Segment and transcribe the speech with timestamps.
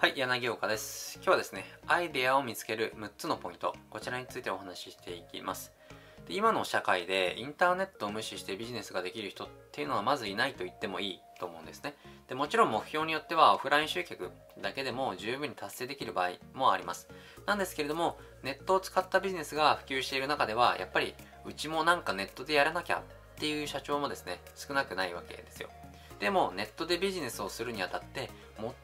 [0.00, 1.16] はい、柳岡です。
[1.16, 5.72] 今日はですね、アイデアを見つける6つのポイント、こちらについてお話ししていきます。
[6.28, 11.96] で今の社会でインターネットを無視してビジネスができる人っていうのはまずいないと言ってもいいと思うんですね。
[12.28, 14.30] でもちろん目標によってはオフライン集客
[14.62, 17.08] だけでも十分に達成できる場合もあります。
[17.44, 23.02] なんですけれども、ネットを使ったビジネスが普及している中では、やっぱりうちもなんかネットでやらなきゃっ
[23.34, 25.68] ていう社長もですね、少なくないわけですよ。
[26.20, 28.30] でもネットでビジネスをするにあたって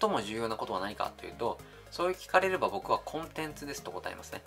[0.00, 1.58] 最も重要なことは何かというと
[1.90, 4.42] そう聞かれれば僕はコンテンツですと答えますね。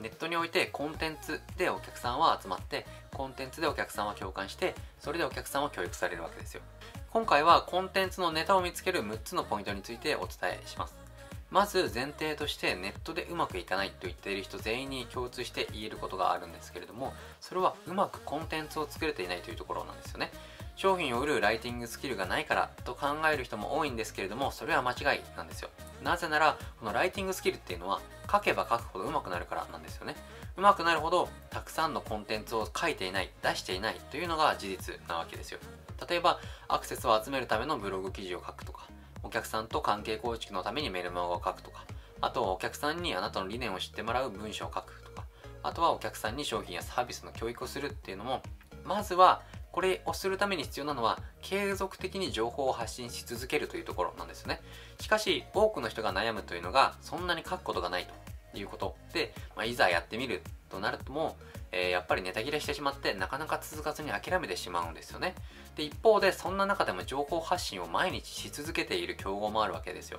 [0.00, 6.62] ネットにおいてコンテンツでお客さんは集まってコンテンツでお客さんは共感してそれでお客さんは教育されるわけですよ。
[7.10, 10.94] 今回はコンテンツのネタを見つける6つのポイントについてお伝えします。
[11.50, 20.30] まず前提としてネットでうまくいかないと言っている人全員に共通して言えることがあるんですけれどもそれはうまくコンテンツを作れていないというところなんですよね。
[20.78, 25.70] 商品を売るライティングスキルがないからと考える人も多いんですけれどもそれは間違いなんですよ。
[26.04, 28.00] なぜならこのライティングスキルっていうのは
[28.30, 30.14] 書けば書くほど上手くなるからなんですよね。
[30.56, 35.58] 上手くなるほどたくさんのコンテンツを書いていない出していないというのが事実なわけですよ。
[36.08, 36.38] 例えば
[36.68, 38.86] アクセスを集めるためのブログ記事を書くとか
[39.24, 41.84] お客さんと関係構築のためにメルマガを書くとか
[42.20, 45.24] あとはお客さんにあなたの理念を知ってもらう文章を書くとか
[45.64, 48.42] あとはお客さんに商品やサービスの教育をするっていうのも
[48.84, 54.60] まずはこれをするために必要なのは継続的に情報を発信し続けるというところなんですね。
[55.00, 58.06] しかし多くの人が悩むというのがそんなに書くことがない
[58.52, 61.36] ということで、まあ、いざやってみるとなるとも
[61.72, 65.34] えー、やっぱりネタ切れしてしまってなかなか続かずに諦めてしまうんですよね。
[65.76, 70.18] で一方でそんな中でも情報発信を毎日し続けている競合もあるわけですよ。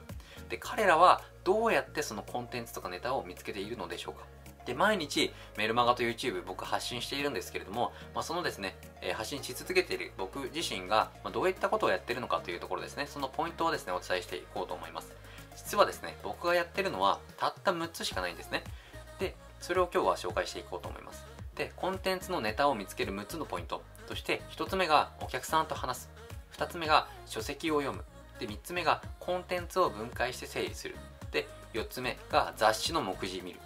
[0.49, 4.25] で彼らはどうやってそのコンテンツとかネタを見つけているのでしょうか。
[4.69, 15.11] で、毎日メルマガと YouTube 僕発信しているんですけれども、まあ、そのですね、えー、発信し続けている僕自身が、まあ、どういったことをやってるのかというところですね、そのポイントをですね、お伝えしていこうと思います。
[15.55, 18.63] 実はですね、僕がやってるのはたった6つしかないんですね。
[19.17, 21.25] で、それを今日は紹介していこうと思います。
[21.55, 26.09] で、コンテンツのネタを見つける6つのポイントとして、1つ目がお客さんと話す。
[26.57, 28.03] 2つ目が書籍を読む。
[28.39, 30.95] で、3つ目がコンテンツを分解して整理する。
[31.31, 33.59] で、4つ目が雑誌の目次見る。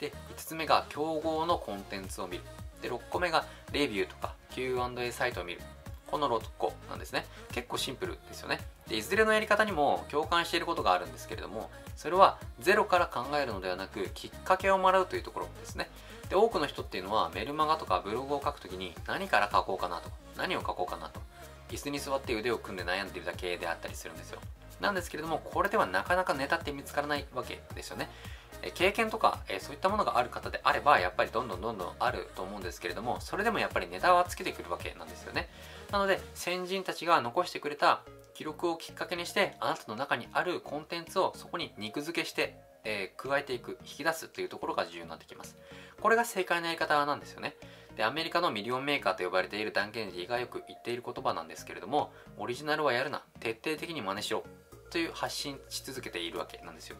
[0.00, 2.42] で5つ目が競合のコンテンツを見る。
[2.82, 5.60] で6個目がレビューとか Q&A サイトを見る。
[6.06, 7.24] この6個なんですね。
[7.52, 8.58] 結構シンプルですよね。
[8.88, 15.88] でいずれのやり方にも共感していることがあるんですけれどもそれはゼロから考えるのではなくきっかけをもらうというところですね。
[16.28, 21.20] で多くの人っていうのはメルマガとかブログを書くときに何から書こうかなと何を書こうかなと
[21.70, 24.40] 椅子に座って腕を組んで悩んでるだけであったりするんですよ。
[24.80, 28.08] なんですけれどもこれではなかなかネタって見つからないわけですよね。
[28.74, 35.48] 経験とか、えそういったものがある方であればやっぱりどんどんどんどんあると思うんですけれどもそれでもやっぱりネタはつけてくるわけなんですよね。
[35.90, 38.02] なので先人たちが残してくれた
[38.34, 45.56] 記録をきっかけにしてあなたの中にあるコンテンツをそこに肉付けして、えー、加えていく引き出すというところが重要になってきます。
[46.00, 47.54] これが正解なやり方なんですよね。
[47.96, 54.44] でアメリカのミリオンメーカーと呼ばれているダン・ケネディがよく言っている言葉なんですけれどもオリジナルはやるな徹底的に真似しろ
[54.90, 56.96] という発信し続けているわけなんですよ。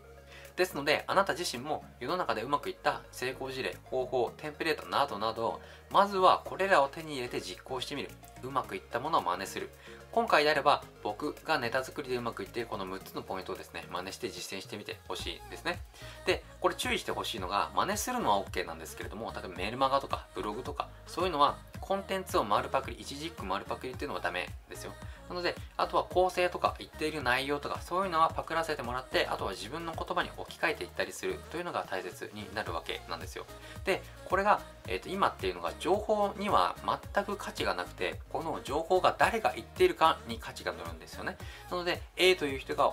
[0.61, 5.59] ですのであなた自身も世の中でうまくいった成功事例方法テンプレートなどなど
[5.91, 8.11] まずはこれらを手に入れて実行してみる。
[8.43, 9.71] うまくいったものを真似する。
[10.13, 15.81] 今回であれば僕がネタ作りでうまくいっているこの6つのポイントをですね真似して実践してみてほしいですね。
[16.27, 24.93] でこれ注意してほしいのが真似するのは OK なんですけれども例えばメールマガとかブログとかそういうのはコンテンツを丸パクリ一軸丸パクリっていうのはダメですよ。
[25.31, 33.47] なのであとは構成とか言っている内容とかそういうのはパクらせてもらってあとは自分の言葉に置き換えていったりするというのが大切になるわけなんですよ。
[33.85, 36.75] でこれが、えー、と今っていうのが情報には
[37.15, 41.39] 全く価値がなくてこの情報が誰が言っているかに価値が乗るんですよね。
[41.71, 42.93] なので A という人が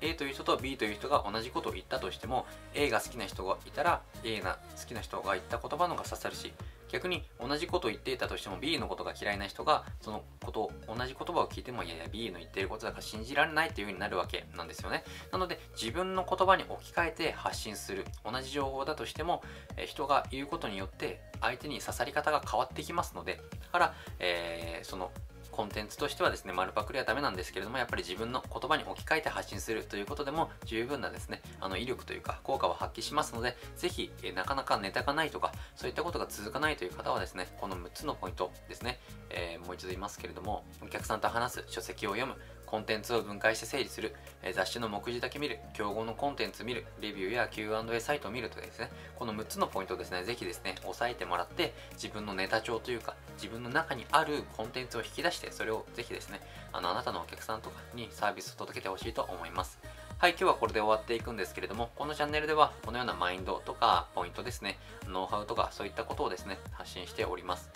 [0.00, 6.52] A という人と B という人が同じことを言ったとしても A が好きな人がいたら A が好きな人が言った言葉の方が刺さるし
[6.90, 15.04] 逆に同じことを言っていたとしても B のことが嫌いな人がそのことを同じ言葉を聞いてもいやいや B の言っていることだから信じられないという風になるわけなんですよね。
[15.32, 19.42] なので自分の言葉に置き換えて発信する同じ情報だとしても、
[19.76, 25.10] え人が言うことによって相手に刺さり方が変わってきますのでだから、えー、その
[25.50, 38.98] コンテンツとしてはですね、丸パクリはダメなんですけれども、やっぱり自分の言葉に置き換えて発信するということでも十分なですね、あの威力というか効果を発揮しますので、ぜひ、えなかなかネタがないとか、そういったことが続かないという方はですね、この6つのポイントですね、
[39.30, 42.34] えー、もう一度言いますけれども、お客さんと話す、書籍を読む、
[42.66, 56.40] コンテンツを分解して整理する、え雑誌の目次だけ見る、競合のコンテンツ見る、レビューや Q&A サイトを見るとですね、この6つのポイントをですね、ぜひですね、押さえてもらって、自分のネタ帳というか、自分の中にあるコンテンツを引き出して、それをぜひですね、
[56.72, 59.78] あの、あなたのお客さんとかにサービスを届けてほしいと思います。
[60.18, 67.68] はい、今日はこれで終わっていくんですけれども、このチャンネルではこのようなマインドとかポイントですね、ノウハウとかそういったことをですね、発信しております。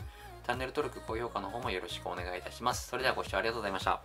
[0.47, 2.89] チャンネル登録、高評価の方もよろしくお願いいたします。
[2.89, 4.01] それではご視聴ありがとうございました。